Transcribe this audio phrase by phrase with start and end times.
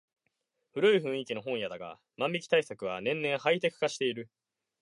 [0.73, 4.31] 古い雰囲気の本屋だが万引き対策は年々ハイテク化している